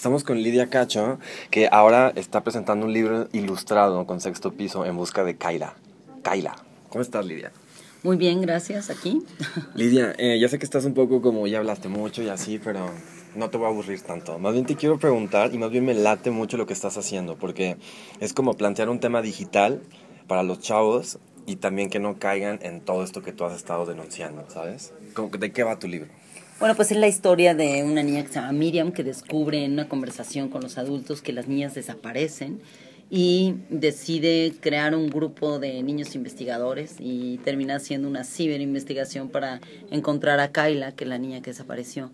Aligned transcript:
Estamos 0.00 0.24
con 0.24 0.42
Lidia 0.42 0.70
Cacho, 0.70 1.18
que 1.50 1.68
ahora 1.70 2.10
está 2.16 2.42
presentando 2.42 2.86
un 2.86 2.92
libro 2.94 3.28
ilustrado 3.34 4.06
con 4.06 4.22
sexto 4.22 4.50
piso 4.50 4.86
en 4.86 4.96
busca 4.96 5.24
de 5.24 5.36
Kaila. 5.36 5.74
Kaila, 6.22 6.56
¿cómo 6.88 7.02
estás, 7.02 7.26
Lidia? 7.26 7.52
Muy 8.02 8.16
bien, 8.16 8.40
gracias. 8.40 8.88
Aquí. 8.88 9.22
Lidia, 9.74 10.14
eh, 10.16 10.38
ya 10.40 10.48
sé 10.48 10.58
que 10.58 10.64
estás 10.64 10.86
un 10.86 10.94
poco 10.94 11.20
como 11.20 11.46
ya 11.46 11.58
hablaste 11.58 11.88
mucho 11.88 12.22
y 12.22 12.30
así, 12.30 12.58
pero 12.58 12.88
no 13.34 13.50
te 13.50 13.58
voy 13.58 13.66
a 13.66 13.68
aburrir 13.68 14.00
tanto. 14.00 14.38
Más 14.38 14.54
bien 14.54 14.64
te 14.64 14.74
quiero 14.74 14.98
preguntar 14.98 15.54
y 15.54 15.58
más 15.58 15.70
bien 15.70 15.84
me 15.84 15.92
late 15.92 16.30
mucho 16.30 16.56
lo 16.56 16.64
que 16.64 16.72
estás 16.72 16.96
haciendo, 16.96 17.36
porque 17.36 17.76
es 18.20 18.32
como 18.32 18.54
plantear 18.54 18.88
un 18.88 19.00
tema 19.00 19.20
digital 19.20 19.82
para 20.26 20.42
los 20.42 20.60
chavos 20.60 21.18
y 21.44 21.56
también 21.56 21.90
que 21.90 21.98
no 21.98 22.18
caigan 22.18 22.58
en 22.62 22.80
todo 22.80 23.04
esto 23.04 23.20
que 23.20 23.32
tú 23.34 23.44
has 23.44 23.54
estado 23.54 23.84
denunciando, 23.84 24.48
¿sabes? 24.48 24.94
¿De 25.38 25.52
qué 25.52 25.62
va 25.62 25.78
tu 25.78 25.88
libro? 25.88 26.08
Bueno, 26.60 26.76
pues 26.76 26.90
es 26.90 26.98
la 26.98 27.08
historia 27.08 27.54
de 27.54 27.84
una 27.84 28.02
niña 28.02 28.20
que 28.22 28.28
se 28.28 28.34
llama 28.34 28.52
Miriam 28.52 28.92
que 28.92 29.02
descubre 29.02 29.64
en 29.64 29.72
una 29.72 29.88
conversación 29.88 30.50
con 30.50 30.60
los 30.60 30.76
adultos 30.76 31.22
que 31.22 31.32
las 31.32 31.48
niñas 31.48 31.74
desaparecen 31.74 32.60
y 33.08 33.54
decide 33.70 34.52
crear 34.60 34.94
un 34.94 35.08
grupo 35.08 35.58
de 35.58 35.82
niños 35.82 36.14
investigadores 36.14 36.96
y 36.98 37.38
termina 37.38 37.76
haciendo 37.76 38.08
una 38.08 38.24
ciberinvestigación 38.24 39.30
para 39.30 39.62
encontrar 39.90 40.38
a 40.38 40.52
Kyla, 40.52 40.92
que 40.92 41.04
es 41.04 41.08
la 41.08 41.16
niña 41.16 41.40
que 41.40 41.48
desapareció 41.48 42.10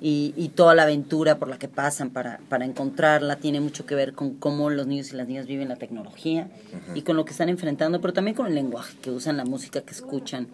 y, 0.00 0.32
y, 0.36 0.48
toda 0.48 0.74
la 0.74 0.84
aventura 0.84 1.38
por 1.38 1.48
la 1.48 1.58
que 1.58 1.68
pasan 1.68 2.10
para, 2.10 2.40
para 2.48 2.64
encontrarla 2.64 3.36
tiene 3.36 3.60
mucho 3.60 3.84
que 3.84 3.94
ver 3.94 4.14
con 4.14 4.34
cómo 4.34 4.70
los 4.70 4.86
niños 4.86 5.12
y 5.12 5.16
las 5.16 5.28
niñas 5.28 5.46
viven 5.46 5.68
la 5.68 5.76
tecnología 5.76 6.48
y 6.94 7.02
con 7.02 7.16
lo 7.16 7.24
que 7.24 7.32
están 7.32 7.48
enfrentando, 7.48 8.00
pero 8.00 8.12
también 8.12 8.34
con 8.34 8.46
el 8.46 8.54
lenguaje 8.54 8.96
que 9.02 9.10
usan, 9.10 9.36
la 9.36 9.44
música 9.44 9.82
que 9.82 9.92
escuchan 9.92 10.48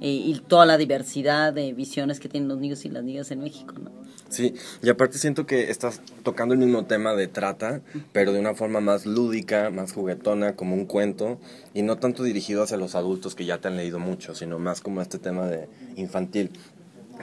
y, 0.00 0.40
toda 0.48 0.66
la 0.66 0.76
diversidad 0.78 1.52
de 1.52 1.72
visiones 1.72 2.20
que 2.20 2.28
tienen 2.28 2.48
los 2.48 2.58
niños 2.58 2.84
y 2.84 2.88
las 2.88 3.04
niñas 3.04 3.30
en 3.30 3.40
México. 3.40 3.74
¿no? 3.78 3.90
Sí, 4.28 4.54
y 4.82 4.88
aparte 4.88 5.18
siento 5.18 5.44
que 5.44 5.70
estás 5.70 6.02
tocando 6.22 6.54
el 6.54 6.60
mismo 6.60 6.84
tema 6.86 7.14
de 7.14 7.26
trata, 7.26 7.82
pero 8.12 8.32
de 8.32 8.38
una 8.38 8.54
forma 8.54 8.80
más 8.80 9.04
lúdica, 9.04 9.70
más 9.70 9.92
juguetona, 9.92 10.54
como 10.54 10.74
un 10.74 10.86
cuento, 10.86 11.40
y 11.74 11.82
no 11.82 11.98
tanto 11.98 12.22
dirigido 12.22 12.62
hacia 12.62 12.76
los 12.76 12.94
adultos 12.94 13.34
que 13.34 13.44
ya 13.44 13.58
te 13.58 13.68
han 13.68 13.76
leído 13.76 13.98
mucho, 13.98 14.34
sino 14.34 14.58
más 14.58 14.80
como 14.80 15.02
este 15.02 15.18
tema 15.18 15.46
de 15.46 15.68
infantil. 15.96 16.52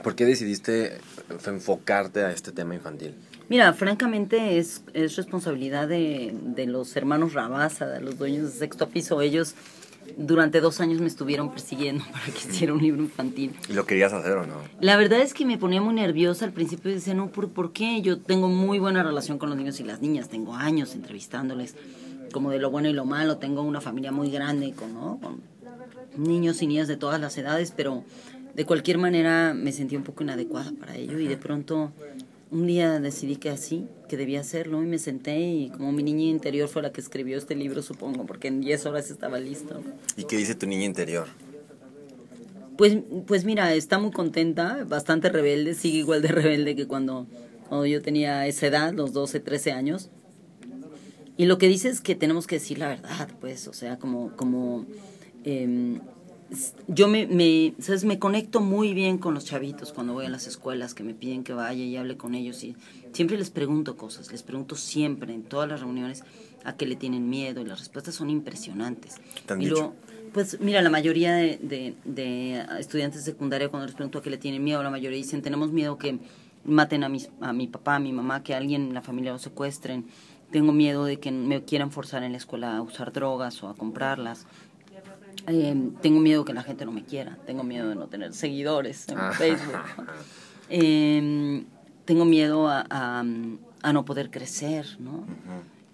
¿Por 0.02 0.14
qué 0.14 0.24
decidiste 0.24 0.98
enfocarte 1.46 2.22
a 2.22 2.32
este 2.32 2.52
tema 2.52 2.74
infantil? 2.74 3.14
Mira, 3.48 3.72
francamente 3.72 4.58
es, 4.58 4.82
es 4.92 5.16
responsabilidad 5.16 5.88
de, 5.88 6.34
de 6.34 6.66
los 6.66 6.94
hermanos 6.96 7.32
Rabasa, 7.32 7.86
de 7.86 8.00
los 8.00 8.18
dueños 8.18 8.52
de 8.52 8.58
sexto 8.58 8.88
piso. 8.88 9.20
Ellos 9.22 9.54
durante 10.16 10.60
dos 10.60 10.80
años 10.80 11.00
me 11.00 11.06
estuvieron 11.06 11.50
persiguiendo 11.50 12.04
para 12.12 12.24
que 12.24 12.48
hiciera 12.48 12.72
un 12.72 12.82
libro 12.82 13.02
infantil. 13.02 13.54
¿Y 13.68 13.72
lo 13.72 13.86
querías 13.86 14.12
hacer 14.12 14.32
o 14.32 14.46
no? 14.46 14.56
La 14.80 14.96
verdad 14.96 15.20
es 15.20 15.34
que 15.34 15.44
me 15.44 15.58
ponía 15.58 15.80
muy 15.80 15.94
nerviosa 15.94 16.44
al 16.44 16.52
principio 16.52 16.90
y 16.90 16.94
decía, 16.94 17.14
no, 17.14 17.28
¿por, 17.28 17.50
¿por 17.50 17.72
qué? 17.72 18.00
Yo 18.02 18.18
tengo 18.18 18.48
muy 18.48 18.78
buena 18.78 19.02
relación 19.02 19.38
con 19.38 19.48
los 19.50 19.58
niños 19.58 19.80
y 19.80 19.84
las 19.84 20.00
niñas, 20.00 20.28
tengo 20.28 20.54
años 20.54 20.94
entrevistándoles, 20.94 21.74
como 22.32 22.50
de 22.50 22.58
lo 22.58 22.70
bueno 22.70 22.88
y 22.88 22.92
lo 22.92 23.04
malo, 23.04 23.38
tengo 23.38 23.62
una 23.62 23.80
familia 23.80 24.12
muy 24.12 24.30
grande 24.30 24.72
con, 24.72 24.94
¿no? 24.94 25.18
con 25.22 25.40
niños 26.16 26.60
y 26.62 26.66
niñas 26.66 26.88
de 26.88 26.96
todas 26.96 27.20
las 27.20 27.36
edades, 27.38 27.72
pero 27.74 28.04
de 28.58 28.64
cualquier 28.64 28.98
manera 28.98 29.54
me 29.54 29.70
sentí 29.70 29.94
un 29.94 30.02
poco 30.02 30.24
inadecuada 30.24 30.72
para 30.72 30.96
ello 30.96 31.20
y 31.20 31.28
de 31.28 31.36
pronto 31.36 31.92
un 32.50 32.66
día 32.66 32.98
decidí 32.98 33.36
que 33.36 33.50
así, 33.50 33.86
que 34.08 34.16
debía 34.16 34.40
hacerlo 34.40 34.82
y 34.82 34.86
me 34.86 34.98
senté 34.98 35.38
y 35.38 35.70
como 35.70 35.92
mi 35.92 36.02
niña 36.02 36.24
interior 36.24 36.68
fue 36.68 36.82
la 36.82 36.90
que 36.90 37.00
escribió 37.00 37.38
este 37.38 37.54
libro, 37.54 37.82
supongo, 37.82 38.26
porque 38.26 38.48
en 38.48 38.60
10 38.60 38.86
horas 38.86 39.12
estaba 39.12 39.38
listo. 39.38 39.80
¿Y 40.16 40.24
qué 40.24 40.36
dice 40.36 40.56
tu 40.56 40.66
niña 40.66 40.86
interior? 40.86 41.28
Pues, 42.76 42.98
pues 43.28 43.44
mira, 43.44 43.72
está 43.76 44.00
muy 44.00 44.10
contenta, 44.10 44.84
bastante 44.88 45.28
rebelde, 45.28 45.74
sigue 45.74 45.98
igual 45.98 46.20
de 46.20 46.28
rebelde 46.28 46.74
que 46.74 46.88
cuando, 46.88 47.28
yo 47.70 48.02
tenía 48.02 48.44
esa 48.48 48.66
edad, 48.66 48.92
los 48.92 49.12
12, 49.12 49.38
13 49.38 49.70
años. 49.70 50.10
Y 51.36 51.46
lo 51.46 51.58
que 51.58 51.68
dice 51.68 51.90
es 51.90 52.00
que 52.00 52.16
tenemos 52.16 52.48
que 52.48 52.56
decir 52.56 52.78
la 52.80 52.88
verdad, 52.88 53.28
pues, 53.40 53.68
o 53.68 53.72
sea, 53.72 54.00
como, 54.00 54.34
como 54.34 54.84
eh, 55.44 56.00
yo 56.86 57.08
me, 57.08 57.26
me, 57.26 57.74
¿sabes? 57.78 58.04
me 58.04 58.18
conecto 58.18 58.60
muy 58.60 58.94
bien 58.94 59.18
con 59.18 59.34
los 59.34 59.44
chavitos 59.44 59.92
cuando 59.92 60.14
voy 60.14 60.26
a 60.26 60.30
las 60.30 60.46
escuelas 60.46 60.94
que 60.94 61.02
me 61.02 61.14
piden 61.14 61.44
que 61.44 61.52
vaya 61.52 61.84
y 61.84 61.96
hable 61.96 62.16
con 62.16 62.34
ellos 62.34 62.62
y 62.64 62.74
siempre 63.12 63.36
les 63.36 63.50
pregunto 63.50 63.96
cosas, 63.96 64.32
les 64.32 64.42
pregunto 64.42 64.74
siempre 64.74 65.34
en 65.34 65.42
todas 65.42 65.68
las 65.68 65.80
reuniones 65.80 66.24
a 66.64 66.76
qué 66.76 66.86
le 66.86 66.96
tienen 66.96 67.28
miedo 67.28 67.60
y 67.60 67.64
las 67.64 67.78
respuestas 67.78 68.14
son 68.14 68.30
impresionantes. 68.30 69.16
y 69.58 69.66
luego, 69.66 69.94
pues 70.32 70.60
mira, 70.60 70.80
la 70.82 70.90
mayoría 70.90 71.34
de, 71.34 71.58
de, 71.62 71.94
de, 72.04 72.64
estudiantes 72.78 73.24
de 73.24 73.32
secundaria 73.32 73.68
cuando 73.68 73.86
les 73.86 73.94
pregunto 73.94 74.18
a 74.18 74.22
qué 74.22 74.30
le 74.30 74.38
tienen 74.38 74.64
miedo, 74.64 74.82
la 74.82 74.90
mayoría 74.90 75.18
dicen 75.18 75.42
tenemos 75.42 75.70
miedo 75.70 75.98
que 75.98 76.18
maten 76.64 77.04
a, 77.04 77.08
mis, 77.08 77.30
a 77.40 77.52
mi 77.52 77.66
papá, 77.66 77.96
a 77.96 78.00
mi 78.00 78.12
mamá, 78.12 78.42
que 78.42 78.54
alguien 78.54 78.88
en 78.88 78.94
la 78.94 79.02
familia 79.02 79.32
lo 79.32 79.38
secuestren, 79.38 80.06
tengo 80.50 80.72
miedo 80.72 81.04
de 81.04 81.18
que 81.18 81.30
me 81.30 81.62
quieran 81.62 81.90
forzar 81.90 82.22
en 82.22 82.32
la 82.32 82.38
escuela 82.38 82.76
a 82.76 82.82
usar 82.82 83.12
drogas 83.12 83.62
o 83.62 83.68
a 83.68 83.74
comprarlas 83.74 84.46
eh, 85.50 85.90
tengo 86.02 86.20
miedo 86.20 86.44
que 86.44 86.52
la 86.52 86.62
gente 86.62 86.84
no 86.84 86.92
me 86.92 87.04
quiera, 87.04 87.38
tengo 87.46 87.64
miedo 87.64 87.88
de 87.88 87.94
no 87.94 88.08
tener 88.08 88.32
seguidores 88.32 89.08
en 89.08 89.18
ah. 89.18 89.32
Facebook. 89.32 89.78
Em, 90.70 91.64
tengo 92.04 92.26
miedo 92.26 92.68
a, 92.68 92.84
a, 92.90 93.92
no 93.92 94.04
poder 94.04 94.30
crecer, 94.30 94.84
¿no? 94.98 95.24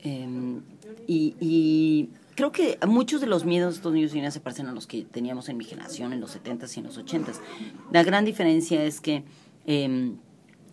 Em, 0.00 0.62
y, 1.06 1.36
y, 1.38 2.10
creo 2.34 2.50
que 2.50 2.76
muchos 2.84 3.20
de 3.20 3.28
los 3.28 3.44
miedos 3.44 3.74
de 3.74 3.76
estos 3.76 3.92
niños 3.92 4.12
y 4.12 4.16
niñas 4.16 4.34
se 4.34 4.40
parecen 4.40 4.66
a 4.66 4.72
los 4.72 4.88
que 4.88 5.04
teníamos 5.04 5.48
en 5.48 5.58
mi 5.58 5.64
generación 5.64 6.12
en 6.12 6.20
los 6.20 6.36
70s 6.36 6.76
y 6.76 6.80
en 6.80 6.86
los 6.86 6.98
80s. 6.98 7.38
La 7.92 8.02
gran 8.02 8.24
diferencia 8.24 8.82
es 8.82 9.00
que 9.00 9.22
em, 9.64 10.16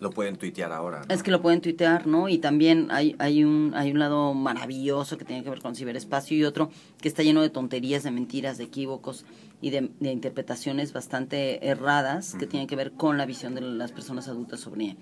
lo 0.01 0.09
pueden 0.09 0.35
tuitear 0.35 0.73
ahora. 0.73 1.03
Es 1.09 1.21
que 1.21 1.29
lo 1.29 1.43
pueden 1.43 1.61
tuitear, 1.61 2.07
¿no? 2.07 2.27
Y 2.27 2.39
también 2.39 2.87
hay, 2.89 3.15
hay, 3.19 3.43
un, 3.43 3.73
hay 3.75 3.91
un 3.91 3.99
lado 3.99 4.33
maravilloso 4.33 5.15
que 5.15 5.25
tiene 5.25 5.43
que 5.43 5.51
ver 5.51 5.61
con 5.61 5.75
ciberespacio 5.75 6.35
y 6.35 6.43
otro 6.43 6.71
que 6.99 7.07
está 7.07 7.21
lleno 7.21 7.43
de 7.43 7.51
tonterías, 7.51 8.01
de 8.01 8.09
mentiras, 8.09 8.57
de 8.57 8.63
equívocos 8.63 9.25
y 9.61 9.69
de, 9.69 9.91
interpretaciones 10.01 10.91
bastante 10.91 11.67
erradas 11.67 12.33
que 12.33 12.47
tienen 12.47 12.67
que 12.67 12.75
ver 12.75 12.93
con 12.93 13.19
la 13.19 13.27
visión 13.27 13.53
de 13.53 13.61
las 13.61 13.91
personas 13.91 14.27
adultas 14.27 14.59
sobre 14.59 14.97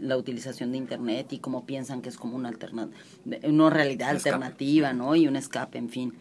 la 0.00 0.16
utilización 0.16 0.72
de 0.72 0.78
internet 0.78 1.34
y 1.34 1.38
cómo 1.38 1.66
piensan 1.66 2.00
que 2.00 2.08
es 2.08 2.16
como 2.16 2.36
una 2.36 2.48
alternativa, 2.48 2.98
una 3.42 3.68
realidad 3.68 4.08
alternativa, 4.08 4.94
¿no? 4.94 5.14
Y 5.14 5.28
un 5.28 5.36
escape, 5.36 5.76
en 5.76 5.90
fin. 5.90 6.14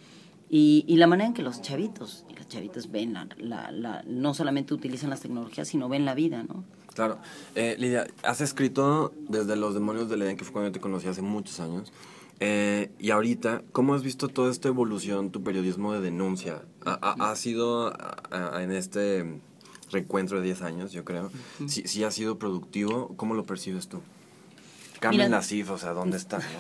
Y, 0.50 0.84
y 0.86 0.98
la 0.98 1.08
manera 1.08 1.28
en 1.28 1.34
que 1.34 1.44
los 1.44 1.62
chavitos 1.62 2.26
y 2.30 2.34
las 2.34 2.50
chavitas 2.50 2.92
ven 2.92 3.14
la, 3.14 3.30
la, 3.72 4.04
no 4.06 4.34
solamente 4.34 4.74
utilizan 4.74 5.10
las 5.10 5.22
tecnologías, 5.22 5.70
sino 5.70 5.88
ven 5.88 6.04
la 6.04 6.14
vida, 6.14 6.44
¿no? 6.44 6.66
Claro. 6.94 7.18
Eh, 7.56 7.76
Lidia, 7.78 8.08
has 8.24 8.42
escrito 8.42 9.14
desde 9.28 9.56
Los 9.56 9.74
Demonios 9.74 10.10
del 10.10 10.22
Edén, 10.22 10.38
que 10.38 10.44
fue 10.44 10.54
cuando 10.54 10.70
yo 10.70 10.74
te 10.74 10.80
conocí 10.80 11.08
hace 11.08 11.22
muchos 11.22 11.60
años. 11.60 11.92
Eh, 12.40 12.92
y 13.00 13.12
ahorita, 13.12 13.64
¿cómo 13.72 13.94
has 13.94 14.04
visto 14.04 14.30
toda 14.30 14.52
esta 14.52 14.68
evolución, 14.70 15.32
tu 15.32 15.44
periodismo 15.44 15.94
de 15.94 16.00
denuncia? 16.00 16.62
¿Ha, 16.86 17.36
sido 17.36 17.94
en 18.32 18.72
este 18.72 19.42
reencuentro 19.92 20.40
de 20.40 20.46
10 20.46 20.62
años, 20.62 20.92
yo 20.92 21.04
creo? 21.04 21.32
si, 21.68 21.84
si 21.84 22.04
ha 22.04 22.12
sido 22.12 22.38
productivo, 22.40 23.14
¿cómo 23.18 23.34
lo 23.34 23.46
percibes 23.46 23.90
tú? 23.90 24.02
Cambien 25.00 25.32
las 25.32 25.48
cifras, 25.48 25.76
o 25.76 25.78
sea, 25.78 25.94
¿dónde 25.94 26.18
están? 26.18 26.42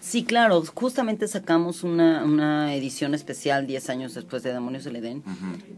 Sí, 0.00 0.24
claro, 0.24 0.64
justamente 0.74 1.28
sacamos 1.28 1.84
una, 1.84 2.24
una 2.24 2.74
edición 2.74 3.14
especial 3.14 3.68
10 3.68 3.88
años 3.88 4.14
después 4.14 4.42
de 4.42 4.52
Demonios 4.52 4.82
del 4.82 4.96
Edén 4.96 5.22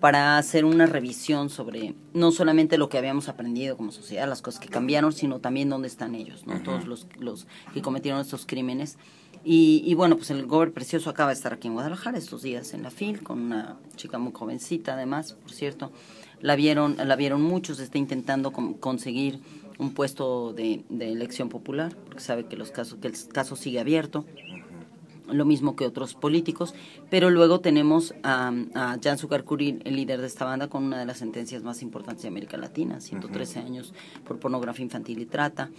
para 0.00 0.38
hacer 0.38 0.64
una 0.64 0.86
revisión 0.86 1.50
sobre 1.50 1.94
no 2.14 2.32
solamente 2.32 2.78
lo 2.78 2.88
que 2.88 2.96
habíamos 2.96 3.28
aprendido 3.28 3.76
como 3.76 3.92
sociedad, 3.92 4.26
las 4.26 4.40
cosas 4.40 4.60
que 4.60 4.68
cambiaron, 4.68 5.12
sino 5.12 5.40
también 5.40 5.68
dónde 5.68 5.88
están 5.88 6.14
ellos, 6.14 6.46
¿no? 6.46 6.58
Todos 6.62 6.86
los, 6.86 7.06
los 7.18 7.46
que 7.74 7.82
cometieron 7.82 8.18
estos 8.18 8.46
crímenes. 8.46 8.96
Y, 9.44 9.82
y, 9.84 9.92
bueno, 9.92 10.16
pues 10.16 10.30
el 10.30 10.46
Gober 10.46 10.72
Precioso 10.72 11.10
acaba 11.10 11.28
de 11.28 11.34
estar 11.34 11.52
aquí 11.52 11.68
en 11.68 11.74
Guadalajara 11.74 12.16
estos 12.16 12.40
días 12.40 12.72
en 12.72 12.82
la 12.82 12.90
FIL 12.90 13.22
con 13.22 13.38
una 13.38 13.76
chica 13.94 14.18
muy 14.18 14.32
jovencita, 14.32 14.94
además, 14.94 15.34
por 15.34 15.52
cierto. 15.52 15.92
La 16.40 16.56
vieron, 16.56 16.96
la 16.96 17.14
vieron 17.16 17.42
muchos, 17.42 17.78
está 17.78 17.98
intentando 17.98 18.52
conseguir 18.52 19.40
un 19.78 19.94
puesto 19.94 20.52
de, 20.52 20.84
elección 21.00 21.48
popular, 21.48 21.96
porque 22.04 22.20
sabe 22.20 22.46
que, 22.46 22.56
los 22.56 22.70
casos, 22.70 22.98
que 23.00 23.08
el 23.08 23.14
caso 23.32 23.56
sigue 23.56 23.80
abierto, 23.80 24.24
lo 25.26 25.44
mismo 25.44 25.74
que 25.74 25.86
otros 25.86 26.14
políticos, 26.14 26.74
pero 27.10 27.30
luego 27.30 27.60
tenemos 27.60 28.14
a, 28.22 28.52
a 28.74 28.98
Jan 29.02 29.18
Sukarkuri, 29.18 29.80
el 29.84 29.96
líder 29.96 30.20
de 30.20 30.26
esta 30.26 30.44
banda, 30.44 30.68
con 30.68 30.84
una 30.84 30.98
de 30.98 31.06
las 31.06 31.18
sentencias 31.18 31.62
más 31.62 31.82
importantes 31.82 32.22
de 32.22 32.28
América 32.28 32.56
Latina, 32.56 33.00
113 33.00 33.60
años 33.60 33.94
por 34.26 34.38
pornografía 34.38 34.84
infantil 34.84 35.20
y 35.20 35.26
trata. 35.26 35.70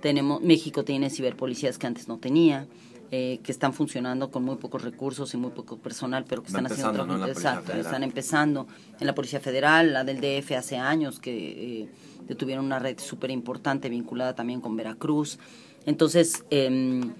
Tenemos, 0.00 0.42
México 0.42 0.84
tiene 0.84 1.10
ciberpolicías 1.10 1.78
que 1.78 1.86
antes 1.86 2.08
no 2.08 2.18
tenía. 2.18 2.66
Eh, 3.16 3.38
que 3.44 3.52
están 3.52 3.72
funcionando 3.72 4.28
con 4.28 4.42
muy 4.42 4.56
pocos 4.56 4.82
recursos 4.82 5.32
y 5.34 5.36
muy 5.36 5.52
poco 5.52 5.76
personal, 5.78 6.24
pero 6.28 6.42
que 6.42 6.48
están 6.48 6.66
haciendo 6.66 6.92
trabajo. 6.92 7.28
Exacto, 7.28 7.72
están 7.74 8.02
empezando 8.02 8.66
en 8.98 9.06
la 9.06 9.14
Policía 9.14 9.38
Federal, 9.38 9.92
la 9.92 10.02
del 10.02 10.20
DF 10.20 10.50
hace 10.56 10.78
años 10.78 11.20
que 11.20 11.82
eh, 11.82 11.88
detuvieron 12.26 12.64
una 12.64 12.80
red 12.80 12.98
súper 12.98 13.30
importante 13.30 13.88
vinculada 13.88 14.34
también 14.34 14.60
con 14.60 14.76
Veracruz. 14.76 15.38
Entonces, 15.86 16.44
em, 16.50 17.12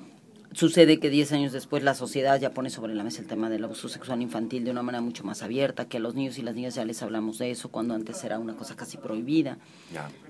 Sucede 0.55 1.01
que 1.01 1.11
10 1.11 1.33
años 1.33 1.53
después 1.53 1.83
la 1.83 1.95
sociedad 1.95 2.41
ya 2.41 2.51
pone 2.51 2.71
sobre 2.71 2.95
la 2.95 3.03
mesa 3.03 3.21
el 3.21 3.27
tema 3.27 3.51
del 3.51 3.65
abuso 3.65 3.89
sexual 3.89 4.23
infantil 4.23 4.65
de 4.65 4.71
una 4.71 4.85
manera 4.85 5.03
mucho 5.03 5.25
más 5.25 5.43
abierta, 5.43 5.89
que 5.89 5.97
a 5.97 6.01
los 6.01 6.15
niños 6.15 6.39
y 6.39 6.43
las 6.43 6.55
niñas 6.55 6.77
ya 6.77 6.85
les 6.85 7.03
hablamos 7.03 7.39
de 7.39 7.51
eso, 7.51 7.71
cuando 7.71 7.93
antes 7.93 8.23
era 8.23 8.39
una 8.39 8.55
cosa 8.55 8.77
casi 8.77 8.97
prohibida. 8.97 9.59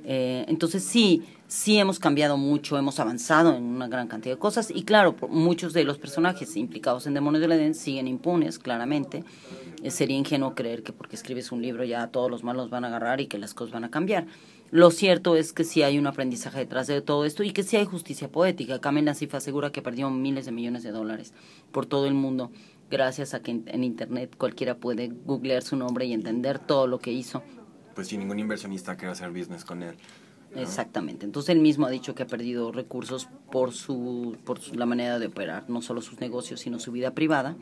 Eh, 0.05 0.47
entonces 0.49 0.83
sí, 0.83 1.23
sí 1.47 1.77
hemos 1.77 1.99
cambiado 1.99 2.39
mucho, 2.39 2.79
hemos 2.79 3.01
avanzado 3.01 3.55
en 3.55 3.65
una 3.65 3.87
gran 3.87 4.09
cantidad 4.09 4.35
de 4.35 4.39
cosas 4.39 4.71
y 4.75 4.85
claro, 4.85 5.15
muchos 5.29 5.75
de 5.75 5.85
los 5.85 5.99
personajes 5.99 6.57
implicados 6.57 7.07
en 7.07 7.13
Demonios 7.13 7.43
del 7.43 7.53
Edén 7.53 7.75
siguen 7.75 8.09
impunes, 8.09 8.59
claramente. 8.59 9.25
Eh, 9.83 9.91
sería 9.91 10.17
ingenuo 10.17 10.55
creer 10.55 10.83
que 10.83 10.95
porque 10.95 11.17
escribes 11.17 11.53
un 11.53 11.61
libro 11.61 11.85
ya 11.85 12.07
todos 12.07 12.31
los 12.31 12.43
malos 12.43 12.71
van 12.71 12.85
a 12.85 12.87
agarrar 12.87 13.21
y 13.21 13.27
que 13.27 13.37
las 13.37 13.53
cosas 13.53 13.75
van 13.75 13.85
a 13.85 13.91
cambiar. 13.91 14.27
Lo 14.75 14.91
cierto 14.91 15.37
es 15.37 15.53
que 15.53 15.63
sí 15.63 15.85
hay 15.85 16.01
un 16.01 16.09
aprendizaje 16.09 16.59
detrás 16.59 16.89
de 16.89 17.01
todo 17.01 17.25
esto 17.25 17.45
y 17.45 17.53
que 17.53 17.63
sí 17.63 17.77
hay 17.77 17.85
justicia 17.85 18.27
poética. 18.27 18.81
Kamen 18.81 19.05
Nasif 19.05 19.33
asegura 19.37 19.71
que 19.71 19.83
perdió 19.83 20.11
miles 20.11 20.47
de 20.47 20.51
millones 20.51 20.83
de 20.83 20.91
dólares 20.91 21.33
por 21.71 21.87
todo 21.87 22.07
el 22.07 22.15
mundo 22.15 22.51
gracias 22.91 23.35
a 23.35 23.41
que 23.41 23.53
en, 23.53 23.85
Internet 23.85 24.35
cualquiera 24.37 24.75
puede 24.75 25.13
googlear 25.27 25.63
su 25.63 25.77
nombre 25.77 26.07
y 26.07 26.13
entender 26.13 26.59
todo 26.59 26.89
lo 26.89 26.99
que 26.99 27.13
hizo. 27.13 27.45
Pues 27.95 28.09
sin 28.09 28.19
ningún 28.19 28.41
inversionista 28.41 28.97
quiere 28.97 29.13
hacer 29.13 29.31
business 29.31 29.65
con 29.65 29.85
él. 29.85 29.95
Exactamente. 30.57 31.25
Entonces 31.25 31.55
él 31.55 31.61
mismo 31.61 31.87
ha 31.87 31.91
dicho 31.91 32.17
que 32.17 32.25
ha 32.25 32.27
perdido 32.27 32.73
recursos 32.73 33.29
por 33.53 33.73
su 33.73 34.37
por 34.45 34.59
la 34.77 34.87
manera 34.87 35.21
de 35.21 35.29
operar, 35.29 35.71
no 35.71 35.83
solo 35.83 36.03
sus 36.03 36.19
negocios, 36.19 36.59
sino 36.59 36.81
su 36.81 36.91
vida 36.91 37.13
privada. 37.13 37.55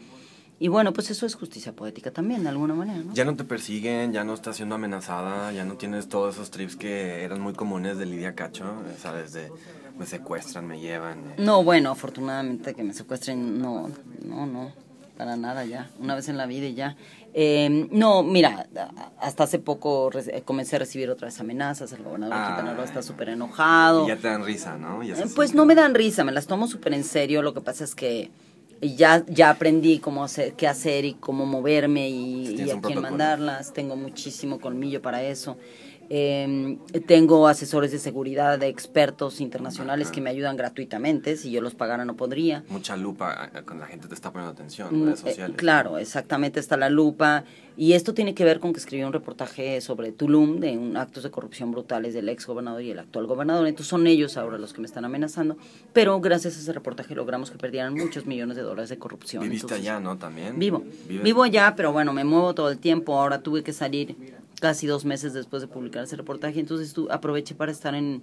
Y 0.62 0.68
bueno, 0.68 0.92
pues 0.92 1.10
eso 1.10 1.26
es 1.26 1.34
justicia 1.34 1.72
poética 1.72 2.12
también, 2.12 2.44
de 2.44 2.50
alguna 2.50 2.72
manera, 2.72 3.00
¿no? 3.00 3.12
Ya 3.14 3.24
no 3.24 3.34
te 3.34 3.42
persiguen, 3.42 4.12
ya 4.12 4.22
no 4.22 4.32
estás 4.32 4.54
siendo 4.54 4.76
amenazada, 4.76 5.50
ya 5.50 5.64
no 5.64 5.74
tienes 5.74 6.08
todos 6.08 6.36
esos 6.36 6.52
trips 6.52 6.76
que 6.76 7.24
eran 7.24 7.40
muy 7.40 7.52
comunes 7.52 7.98
de 7.98 8.06
Lidia 8.06 8.36
Cacho, 8.36 8.66
¿sabes? 8.96 9.32
De 9.32 9.50
me 9.98 10.06
secuestran, 10.06 10.64
me 10.68 10.78
llevan. 10.78 11.18
Eh. 11.18 11.34
No, 11.38 11.64
bueno, 11.64 11.90
afortunadamente 11.90 12.74
que 12.74 12.84
me 12.84 12.94
secuestren, 12.94 13.60
no, 13.60 13.90
no, 14.24 14.46
no, 14.46 14.70
para 15.16 15.34
nada 15.34 15.64
ya, 15.64 15.90
una 15.98 16.14
vez 16.14 16.28
en 16.28 16.36
la 16.36 16.46
vida 16.46 16.68
y 16.68 16.74
ya. 16.74 16.96
Eh, 17.34 17.88
no, 17.90 18.22
mira, 18.22 18.68
hasta 19.18 19.42
hace 19.42 19.58
poco 19.58 20.10
comencé 20.44 20.76
a 20.76 20.78
recibir 20.78 21.10
otras 21.10 21.40
amenazas, 21.40 21.90
el 21.90 22.04
gobernador 22.04 22.36
Quintana 22.36 22.74
Roo 22.74 22.84
está 22.84 23.02
súper 23.02 23.30
enojado. 23.30 24.04
Y 24.04 24.10
ya 24.10 24.16
te 24.16 24.28
dan 24.28 24.44
risa, 24.44 24.78
¿no? 24.78 25.02
Eh, 25.02 25.12
pues 25.34 25.54
no 25.54 25.66
me 25.66 25.74
dan 25.74 25.92
risa, 25.92 26.22
me 26.22 26.30
las 26.30 26.46
tomo 26.46 26.68
súper 26.68 26.94
en 26.94 27.02
serio, 27.02 27.42
lo 27.42 27.52
que 27.52 27.62
pasa 27.62 27.82
es 27.82 27.96
que 27.96 28.30
ya, 28.82 29.24
ya 29.28 29.50
aprendí 29.50 29.98
cómo 29.98 30.24
hacer, 30.24 30.54
qué 30.54 30.66
hacer 30.66 31.04
y 31.04 31.14
cómo 31.14 31.46
moverme 31.46 32.10
y, 32.10 32.70
a 32.70 32.80
quién 32.80 33.00
mandarlas. 33.00 33.72
Tengo 33.72 33.96
muchísimo 33.96 34.60
colmillo 34.60 35.00
para 35.00 35.22
eso. 35.22 35.56
Eh, 36.10 36.78
tengo 37.06 37.48
asesores 37.48 37.90
de 37.92 37.98
seguridad 37.98 38.58
de 38.58 38.68
expertos 38.68 39.40
internacionales 39.40 40.10
que 40.10 40.20
me 40.20 40.30
ayudan 40.30 40.56
gratuitamente. 40.56 41.36
Si 41.36 41.50
yo 41.50 41.60
los 41.60 41.74
pagara, 41.74 42.04
no 42.04 42.16
podría. 42.16 42.64
Mucha 42.68 42.96
lupa 42.96 43.50
eh, 43.54 43.62
cuando 43.64 43.84
la 43.84 43.86
gente 43.86 44.08
te 44.08 44.14
está 44.14 44.30
poniendo 44.30 44.52
atención, 44.52 44.88
mm, 44.90 45.04
redes 45.04 45.20
eh, 45.20 45.28
sociales. 45.28 45.56
claro, 45.56 45.98
exactamente 45.98 46.60
está 46.60 46.76
la 46.76 46.90
lupa. 46.90 47.44
Y 47.74 47.94
esto 47.94 48.12
tiene 48.12 48.34
que 48.34 48.44
ver 48.44 48.60
con 48.60 48.74
que 48.74 48.80
escribí 48.80 49.02
un 49.02 49.14
reportaje 49.14 49.80
sobre 49.80 50.12
Tulum, 50.12 50.60
de 50.60 50.76
un, 50.76 50.96
actos 50.98 51.22
de 51.22 51.30
corrupción 51.30 51.70
brutales 51.70 52.12
del 52.12 52.28
ex 52.28 52.46
gobernador 52.46 52.82
y 52.82 52.90
el 52.90 52.98
actual 52.98 53.26
gobernador. 53.26 53.66
Entonces 53.66 53.88
son 53.88 54.06
ellos 54.06 54.36
ahora 54.36 54.58
los 54.58 54.74
que 54.74 54.82
me 54.82 54.86
están 54.86 55.06
amenazando. 55.06 55.56
Pero 55.94 56.20
gracias 56.20 56.56
a 56.56 56.60
ese 56.60 56.72
reportaje 56.74 57.14
logramos 57.14 57.50
que 57.50 57.56
perdieran 57.56 57.94
muchos 57.94 58.26
millones 58.26 58.56
de 58.56 58.62
dólares 58.62 58.90
de 58.90 58.98
corrupción. 58.98 59.42
¿Viviste 59.44 59.74
allá, 59.74 60.00
no? 60.00 60.18
También. 60.18 60.58
Vivo. 60.58 60.84
Vivo 61.08 61.42
allá, 61.42 61.72
pero 61.74 61.92
bueno, 61.92 62.12
me 62.12 62.24
muevo 62.24 62.54
todo 62.54 62.70
el 62.70 62.78
tiempo. 62.78 63.18
Ahora 63.18 63.42
tuve 63.42 63.62
que 63.62 63.72
salir 63.72 64.16
casi 64.62 64.86
dos 64.86 65.04
meses 65.04 65.32
después 65.32 65.60
de 65.60 65.66
publicar 65.66 66.04
ese 66.04 66.14
reportaje, 66.14 66.60
entonces 66.60 66.92
tú 66.92 67.08
aproveché 67.10 67.56
para 67.56 67.72
estar 67.72 67.96
en, 67.96 68.22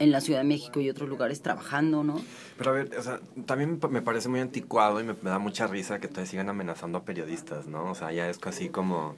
en 0.00 0.10
la 0.10 0.20
Ciudad 0.20 0.40
de 0.40 0.44
México 0.44 0.80
y 0.80 0.90
otros 0.90 1.08
lugares 1.08 1.40
trabajando, 1.40 2.02
¿no? 2.02 2.20
Pero 2.58 2.70
a 2.70 2.72
ver, 2.72 2.90
o 2.98 3.00
sea, 3.00 3.20
también 3.46 3.78
me 3.90 4.02
parece 4.02 4.28
muy 4.28 4.40
anticuado 4.40 5.00
y 5.00 5.04
me, 5.04 5.14
da 5.22 5.38
mucha 5.38 5.68
risa 5.68 6.00
que 6.00 6.08
todavía 6.08 6.28
sigan 6.32 6.48
amenazando 6.48 6.98
a 6.98 7.04
periodistas, 7.04 7.68
¿no? 7.68 7.92
O 7.92 7.94
sea, 7.94 8.10
ya 8.10 8.28
es 8.28 8.38
casi 8.38 8.70
como 8.70 9.14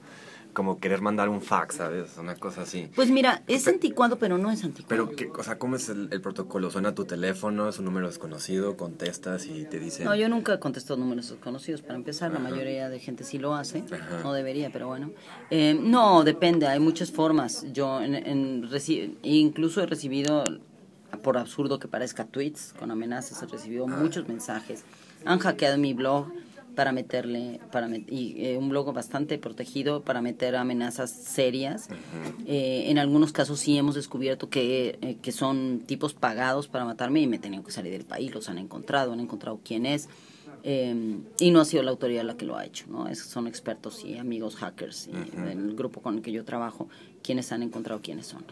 como 0.59 0.77
querer 0.81 0.99
mandar 0.99 1.29
un 1.29 1.41
fax, 1.41 1.75
¿sabes? 1.75 2.17
Una 2.17 2.35
cosa 2.35 2.63
así. 2.63 2.89
Pues 2.93 3.09
mira, 3.09 3.43
es 3.47 3.65
anticuado, 3.69 4.19
pero 4.19 4.37
no 4.37 4.51
es 4.51 4.61
anticuado. 4.65 4.89
Pero, 4.89 5.15
¿qué, 5.15 5.31
o 5.39 5.41
sea, 5.41 5.57
¿cómo 5.57 5.77
es 5.77 5.87
el, 5.87 6.09
protocolo? 6.19 6.69
Suena 6.69 6.93
tu 6.93 7.05
teléfono, 7.05 7.69
es 7.69 7.79
un 7.79 7.85
número 7.85 8.07
desconocido, 8.07 8.75
contestas 8.75 9.45
y 9.45 9.63
te 9.63 9.79
dicen... 9.79 10.03
No, 10.03 10.13
yo 10.15 10.27
nunca 10.27 10.59
contesto 10.59 10.97
números 10.97 11.29
desconocidos, 11.29 11.81
para 11.81 11.95
empezar. 11.95 12.33
La 12.33 12.39
mayoría 12.39 12.89
de 12.89 12.99
gente 12.99 13.23
sí 13.23 13.39
lo 13.39 13.55
hace. 13.55 13.85
No 14.21 14.33
debería, 14.33 14.69
pero 14.69 14.87
bueno. 14.87 15.11
Eh, 15.49 15.79
no, 15.81 16.25
depende, 16.25 16.67
hay 16.67 16.81
muchas 16.81 17.09
formas. 17.09 17.65
Yo 17.71 18.01
en, 18.01 18.15
en 18.15 18.69
incluso 19.23 19.81
he 19.81 19.85
recibido, 19.85 20.43
por 21.23 21.37
absurdo 21.37 21.79
que 21.79 21.87
parezca, 21.87 22.25
tweets 22.25 22.73
con 22.77 22.91
amenazas. 22.91 23.41
He 23.41 23.45
recibido 23.45 23.85
ah. 23.85 23.95
muchos 23.95 24.27
mensajes. 24.27 24.83
Han 25.23 25.39
hackeado 25.39 25.77
mi 25.77 25.93
blog 25.93 26.27
para 26.75 26.91
meterle, 26.91 27.59
para 27.71 27.89
y 27.89 28.35
eh, 28.37 28.57
un 28.57 28.69
blog 28.69 28.93
bastante 28.93 29.37
protegido 29.37 30.01
para 30.03 30.21
meter 30.21 30.55
amenazas 30.55 31.11
serias. 31.11 31.89
Eh, 32.45 32.85
en 32.87 32.97
algunos 32.97 33.31
casos 33.31 33.59
sí 33.59 33.77
hemos 33.77 33.95
descubierto 33.95 34.49
que, 34.49 34.97
eh, 35.01 35.17
que 35.21 35.31
son 35.31 35.81
tipos 35.85 36.13
pagados 36.13 36.67
para 36.67 36.85
matarme 36.85 37.21
y 37.21 37.27
me 37.27 37.39
tenían 37.39 37.63
que 37.63 37.71
salir 37.71 37.91
del 37.91 38.05
país, 38.05 38.33
los 38.33 38.49
han 38.49 38.57
encontrado, 38.57 39.13
han 39.13 39.19
encontrado 39.19 39.59
quién 39.63 39.85
es. 39.85 40.09
y 40.63 41.51
no 41.51 41.61
ha 41.61 41.65
sido 41.65 41.83
la 41.83 41.91
autoridad 41.91 42.23
la 42.23 42.35
que 42.35 42.45
lo 42.45 42.57
ha 42.57 42.65
hecho, 42.65 42.85
¿no? 42.89 43.13
son 43.15 43.47
expertos 43.47 44.03
y 44.03 44.17
amigos 44.17 44.57
hackers 44.57 45.07
y 45.07 45.37
del 45.37 45.73
grupo 45.73 46.01
con 46.01 46.17
el 46.17 46.21
que 46.21 46.33
yo 46.33 46.43
trabajo 46.43 46.89
quienes 47.23 47.51
han 47.51 47.63
encontrado 47.63 48.01
quiénes 48.01 48.27
son. 48.27 48.43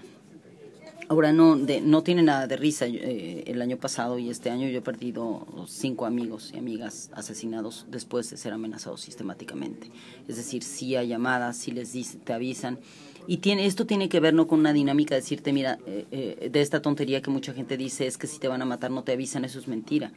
Ahora 1.09 1.31
no, 1.31 1.55
de, 1.55 1.79
no 1.79 2.03
tiene 2.03 2.21
nada 2.21 2.47
de 2.47 2.57
risa. 2.57 2.85
Eh, 2.85 3.43
el 3.47 3.61
año 3.61 3.77
pasado 3.77 4.19
y 4.19 4.29
este 4.29 4.49
año 4.49 4.67
yo 4.67 4.79
he 4.79 4.81
perdido 4.81 5.47
cinco 5.67 6.05
amigos 6.05 6.51
y 6.53 6.57
amigas 6.57 7.09
asesinados 7.13 7.85
después 7.89 8.29
de 8.29 8.37
ser 8.37 8.53
amenazados 8.53 9.01
sistemáticamente. 9.01 9.89
Es 10.27 10.35
decir, 10.35 10.63
si 10.63 10.95
hay 10.95 11.07
llamadas, 11.07 11.57
si 11.57 11.71
les 11.71 11.93
dicen, 11.93 12.19
te 12.21 12.33
avisan 12.33 12.79
y 13.27 13.37
tiene, 13.37 13.65
esto 13.65 13.85
tiene 13.85 14.07
que 14.07 14.21
ver 14.21 14.33
no 14.33 14.47
con 14.47 14.59
una 14.59 14.71
dinámica 14.71 15.13
de 15.13 15.21
decirte, 15.21 15.51
mira, 15.51 15.79
eh, 15.85 16.05
eh, 16.11 16.49
de 16.49 16.61
esta 16.61 16.81
tontería 16.81 17.21
que 17.21 17.29
mucha 17.29 17.53
gente 17.53 17.75
dice 17.75 18.07
es 18.07 18.17
que 18.17 18.25
si 18.25 18.39
te 18.39 18.47
van 18.47 18.61
a 18.61 18.65
matar 18.65 18.89
no 18.89 19.03
te 19.03 19.11
avisan, 19.11 19.43
eso 19.43 19.59
es 19.59 19.67
mentira. 19.67 20.13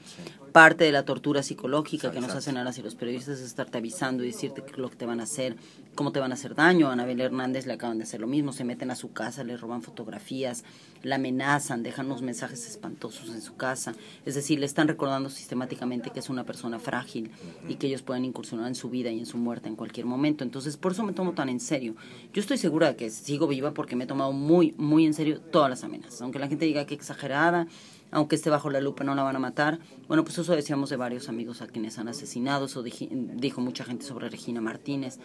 Parte 0.53 0.83
de 0.83 0.91
la 0.91 1.05
tortura 1.05 1.45
psicológica 1.45 2.11
que 2.11 2.21
nos 2.21 2.35
hacen 2.35 2.57
ahora 2.57 2.73
si 2.73 2.83
los 2.83 2.97
periodistas 2.97 3.39
es 3.39 3.47
estarte 3.47 3.79
avisando 3.79 4.25
y 4.25 4.29
decirte 4.29 4.65
lo 4.77 4.91
que 4.91 4.97
te 4.97 5.07
van 5.07 5.21
a 5.21 5.23
hacer, 5.23 5.55
cómo 5.95 6.11
te 6.11 6.19
van 6.19 6.33
a 6.33 6.35
hacer 6.35 6.57
daño. 6.57 6.89
A 6.89 6.93
Anabel 6.93 7.21
Hernández 7.21 7.67
le 7.67 7.75
acaban 7.75 7.99
de 7.99 8.05
hacer 8.05 8.21
lo 8.21 8.27
mismo, 8.27 8.53
se 8.53 8.65
meten 8.65 8.91
a 8.91 8.97
su 8.97 9.13
casa, 9.13 9.45
le 9.45 9.57
roban 9.57 9.83
fotografías, 9.83 10.65
la 11.05 11.17
amenazan, 11.17 11.85
dejan 11.85 12.07
unos 12.07 12.23
mensajes 12.23 12.67
espantosos 12.67 13.29
en 13.29 13.43
su 13.43 13.55
casa. 13.55 13.95
Es 14.27 14.35
decir, 14.35 14.59
le 14.59 14.67
están 14.67 14.89
recordando 14.89 15.31
sistemáticamente 15.31 16.11
que 16.11 16.19
es 16.19 16.29
una 16.29 16.45
persona 16.45 16.81
frágil 16.81 17.31
y 17.69 17.77
que 17.77 17.87
ellos 17.87 18.03
pueden 18.03 18.25
incursionar 18.25 18.67
en 18.67 18.75
su 18.75 18.91
vida 18.91 19.11
y 19.11 19.21
en 19.21 19.27
su 19.27 19.37
muerte 19.39 19.69
en 19.69 19.77
cualquier 19.77 20.07
momento. 20.07 20.43
Entonces, 20.43 20.77
por 20.77 20.93
eso 20.93 21.05
me 21.05 21.13
tomo 21.13 21.33
tan 21.33 21.49
en 21.49 21.61
serio. 21.61 21.95
Yo 22.33 22.41
estoy 22.41 22.59
segura 22.59 22.97
que 22.97 23.11
sigo 23.11 23.47
viva 23.47 23.73
porque 23.73 23.95
me 23.95 24.05
he 24.05 24.09
tomado 24.09 24.33
muy, 24.33 24.75
muy 24.79 25.07
en 25.07 25.15
serio 25.15 25.41
todas 25.41 25.71
las 25.71 25.85
amenazas. 25.85 26.23
Aunque 26.23 26.41
la 26.41 26.49
gente 26.49 26.65
diga 26.65 26.87
que 26.87 26.95
exagerada, 26.95 27.69
aunque 28.11 28.37
esté 28.37 28.51
bajo 28.51 28.71
la 28.71 28.81
lupa 28.81 29.05
no 29.05 29.15
la 29.15 29.23
van 29.23 29.37
a 29.37 29.39
matar. 29.39 29.79
Bueno, 30.09 30.25
pues 30.25 30.39
eso 30.39 30.55
decíamos 30.55 30.91
de 30.91 30.97
varios 30.97 31.29
amigos 31.29 31.63
a 31.63 31.67
quienes 31.67 31.99
han 31.99 32.09
asesinado, 32.09 32.67
eso 32.67 32.83
dijo 32.83 33.61
mucha 33.61 33.85
gente 33.85 34.05
sobre 34.05 34.29
Regina 34.29 34.61
Martínez. 34.61 35.19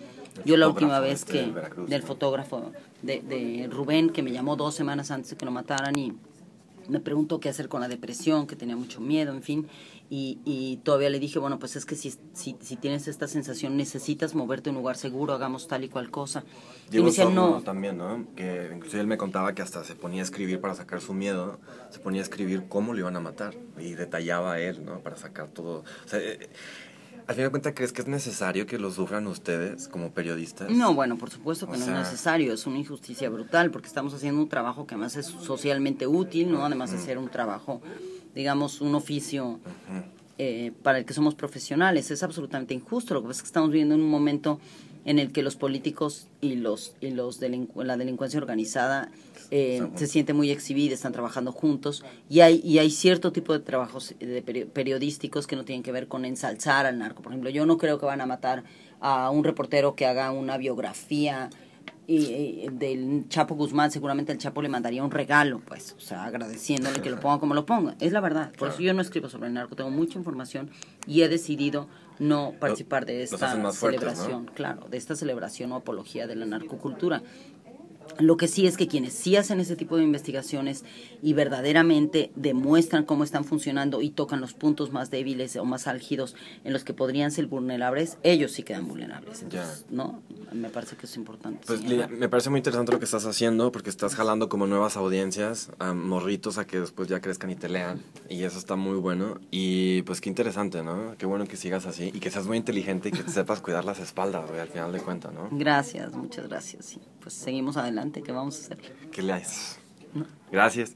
Yo 0.45 0.57
la 0.57 0.67
última 0.67 0.99
vez 0.99 1.21
este 1.21 1.51
que, 1.53 1.81
del 1.87 2.03
fotógrafo 2.03 2.71
de, 3.01 3.21
de 3.21 3.67
Rubén, 3.71 4.09
que 4.09 4.23
me 4.23 4.31
llamó 4.31 4.55
dos 4.55 4.75
semanas 4.75 5.11
antes 5.11 5.31
de 5.31 5.37
que 5.37 5.45
lo 5.45 5.51
mataran 5.51 5.97
y 5.97 6.13
me 6.87 6.99
preguntó 6.99 7.39
qué 7.39 7.49
hacer 7.49 7.69
con 7.69 7.81
la 7.81 7.87
depresión, 7.87 8.47
que 8.47 8.55
tenía 8.55 8.75
mucho 8.75 9.01
miedo, 9.01 9.33
en 9.33 9.43
fin. 9.43 9.67
Y, 10.09 10.39
y 10.45 10.77
todavía 10.83 11.09
le 11.09 11.19
dije, 11.19 11.39
bueno, 11.39 11.57
pues 11.57 11.75
es 11.75 11.85
que 11.85 11.95
si, 11.95 12.13
si, 12.33 12.55
si, 12.61 12.75
tienes 12.75 13.07
esta 13.07 13.27
sensación, 13.27 13.75
necesitas 13.75 14.35
moverte 14.35 14.69
a 14.69 14.71
un 14.71 14.77
lugar 14.77 14.97
seguro, 14.97 15.33
hagamos 15.33 15.67
tal 15.67 15.83
y 15.83 15.89
cual 15.89 16.11
cosa. 16.11 16.43
y 16.91 16.99
me 16.99 17.05
decía, 17.05 17.25
no. 17.25 17.61
también, 17.61 17.97
¿no? 17.97 18.27
Que 18.35 18.71
incluso 18.75 18.99
él 18.99 19.07
me 19.07 19.17
contaba 19.17 19.55
que 19.55 19.63
hasta 19.63 19.83
se 19.83 19.95
ponía 19.95 20.21
a 20.21 20.23
escribir 20.23 20.61
para 20.61 20.75
sacar 20.75 21.01
su 21.01 21.13
miedo, 21.13 21.59
se 21.89 21.99
ponía 21.99 22.21
a 22.21 22.23
escribir 22.23 22.65
cómo 22.69 22.93
lo 22.93 22.99
iban 22.99 23.15
a 23.15 23.19
matar. 23.19 23.55
Y 23.79 23.93
detallaba 23.93 24.59
él, 24.59 24.85
¿no? 24.85 24.99
Para 24.99 25.17
sacar 25.17 25.47
todo. 25.49 25.83
O 26.05 26.07
sea, 26.07 26.19
eh, 26.19 26.49
al 27.27 27.33
final 27.33 27.47
de 27.47 27.51
cuentas, 27.51 27.73
¿crees 27.75 27.91
que 27.91 28.01
es 28.01 28.07
necesario 28.07 28.67
que 28.67 28.77
lo 28.77 28.91
sufran 28.91 29.25
ustedes 29.27 29.87
como 29.87 30.11
periodistas? 30.11 30.69
No, 30.69 30.93
bueno, 30.93 31.17
por 31.17 31.31
supuesto 31.31 31.67
que 31.67 31.77
no 31.77 31.85
es 31.85 31.91
necesario. 31.91 32.53
Es 32.53 32.67
una 32.67 32.77
injusticia 32.77 33.29
brutal 33.29 33.71
porque 33.71 33.87
estamos 33.87 34.13
haciendo 34.13 34.41
un 34.41 34.49
trabajo 34.49 34.85
que 34.85 34.93
además 34.93 35.15
es 35.15 35.25
socialmente 35.25 36.05
útil, 36.05 36.51
¿no? 36.51 36.65
Además 36.65 36.91
de 36.91 36.99
ser 36.99 37.17
un 37.17 37.29
trabajo, 37.29 37.81
digamos, 38.35 38.79
un 38.79 38.93
oficio 38.93 39.59
eh, 40.37 40.71
para 40.83 40.99
el 40.99 41.05
que 41.05 41.13
somos 41.13 41.33
profesionales. 41.33 42.11
Es 42.11 42.21
absolutamente 42.21 42.73
injusto. 42.73 43.15
Lo 43.15 43.21
que 43.21 43.27
pasa 43.27 43.39
es 43.39 43.43
que 43.43 43.47
estamos 43.47 43.71
viviendo 43.71 43.95
en 43.95 44.01
un 44.01 44.09
momento 44.09 44.59
en 45.05 45.19
el 45.19 45.31
que 45.31 45.43
los 45.43 45.55
políticos 45.55 46.27
y 46.41 46.55
los 46.55 46.95
y 46.99 47.11
los 47.11 47.39
la 47.75 47.95
delincuencia 47.97 48.39
organizada 48.39 49.11
eh, 49.51 49.87
se 49.95 50.07
siente 50.07 50.33
muy 50.33 50.49
exhibida, 50.49 50.95
están 50.95 51.13
trabajando 51.13 51.51
juntos 51.51 52.03
y 52.29 52.41
hay 52.41 52.59
y 52.63 52.79
hay 52.79 52.89
cierto 52.89 53.31
tipo 53.31 53.53
de 53.53 53.59
trabajos 53.59 54.15
de 54.19 54.41
periodísticos 54.41 55.45
que 55.45 55.55
no 55.55 55.63
tienen 55.63 55.83
que 55.83 55.91
ver 55.91 56.07
con 56.07 56.25
ensalzar 56.25 56.85
al 56.87 56.97
narco. 56.97 57.21
Por 57.21 57.31
ejemplo, 57.31 57.51
yo 57.51 57.65
no 57.65 57.77
creo 57.77 57.99
que 57.99 58.05
van 58.07 58.21
a 58.21 58.25
matar 58.25 58.63
a 58.99 59.29
un 59.29 59.43
reportero 59.43 59.95
que 59.95 60.07
haga 60.07 60.31
una 60.31 60.57
biografía 60.57 61.49
y, 62.07 62.67
del 62.71 63.25
Chapo 63.29 63.55
Guzmán, 63.55 63.91
seguramente 63.91 64.31
el 64.31 64.37
Chapo 64.37 64.61
le 64.61 64.69
mandaría 64.69 65.03
un 65.03 65.11
regalo, 65.11 65.61
pues, 65.65 65.95
o 65.97 65.99
sea, 65.99 66.25
agradeciéndole 66.25 67.01
que 67.01 67.09
lo 67.09 67.19
ponga 67.19 67.39
como 67.39 67.53
lo 67.53 67.65
ponga. 67.65 67.95
Es 67.99 68.11
la 68.11 68.21
verdad. 68.21 68.51
Por 68.57 68.69
eso 68.69 68.79
yo 68.79 68.93
no 68.93 69.01
escribo 69.01 69.29
sobre 69.29 69.47
el 69.47 69.53
narco, 69.53 69.75
tengo 69.75 69.89
mucha 69.89 70.17
información 70.17 70.69
y 71.07 71.21
he 71.21 71.29
decidido 71.29 71.87
no 72.19 72.53
participar 72.59 73.05
de 73.05 73.23
esta 73.23 73.71
celebración, 73.71 74.45
claro, 74.53 74.87
de 74.89 74.97
esta 74.97 75.15
celebración 75.15 75.71
o 75.71 75.75
apología 75.75 76.27
de 76.27 76.35
la 76.35 76.45
narcocultura. 76.45 77.21
Lo 78.19 78.37
que 78.37 78.47
sí 78.47 78.65
es 78.67 78.77
que 78.77 78.87
quienes 78.87 79.13
sí 79.13 79.35
hacen 79.35 79.59
ese 79.59 79.75
tipo 79.75 79.97
de 79.97 80.03
investigaciones 80.03 80.85
y 81.21 81.33
verdaderamente 81.33 82.31
demuestran 82.35 83.03
cómo 83.03 83.23
están 83.23 83.43
funcionando 83.43 84.01
y 84.01 84.09
tocan 84.09 84.41
los 84.41 84.53
puntos 84.53 84.91
más 84.91 85.11
débiles 85.11 85.55
o 85.57 85.65
más 85.65 85.87
álgidos 85.87 86.35
en 86.63 86.73
los 86.73 86.83
que 86.83 86.93
podrían 86.93 87.31
ser 87.31 87.47
vulnerables, 87.47 88.17
ellos 88.23 88.51
sí 88.51 88.63
quedan 88.63 88.87
vulnerables. 88.87 89.45
¿no? 89.89 90.21
Me 90.53 90.69
parece 90.69 90.95
que 90.95 91.05
es 91.05 91.15
importante. 91.15 91.65
Pues 91.65 91.81
me 91.83 92.29
parece 92.29 92.49
muy 92.49 92.59
interesante 92.59 92.91
lo 92.91 92.99
que 92.99 93.05
estás 93.05 93.25
haciendo 93.25 93.71
porque 93.71 93.89
estás 93.89 94.15
jalando 94.15 94.49
como 94.49 94.67
nuevas 94.67 94.97
audiencias 94.97 95.71
a 95.79 95.93
morritos 95.93 96.57
a 96.57 96.65
que 96.65 96.79
después 96.79 97.07
ya 97.09 97.19
crezcan 97.19 97.49
y 97.49 97.55
te 97.55 97.69
lean 97.69 98.01
y 98.29 98.43
eso 98.43 98.57
está 98.57 98.75
muy 98.75 98.97
bueno 98.97 99.39
y 99.51 100.01
pues 100.03 100.21
qué 100.21 100.29
interesante, 100.29 100.83
¿no? 100.83 101.15
Qué 101.17 101.25
bueno 101.25 101.45
que 101.45 101.57
sigas 101.57 101.85
así 101.85 102.11
y 102.13 102.19
que 102.19 102.31
seas 102.31 102.45
muy 102.45 102.57
inteligente 102.57 103.09
y 103.09 103.11
que 103.11 103.23
te 103.23 103.31
sepas 103.31 103.61
cuidar 103.61 103.85
las 103.85 103.99
espaldas, 103.99 104.49
al 104.49 104.67
final 104.67 104.91
de 104.91 104.99
cuentas, 104.99 105.33
¿no? 105.33 105.49
Gracias, 105.51 106.13
muchas 106.13 106.47
gracias. 106.47 106.85
Sí. 106.85 106.99
Pues 107.21 107.33
seguimos 107.33 107.75
adelante, 107.75 107.94
¿qué 108.21 108.31
vamos 108.31 108.57
a 108.57 108.59
hacer? 108.65 108.77
¿Qué 109.11 109.21
le 109.21 109.33
haces? 109.33 109.79
Gracias. 110.51 110.93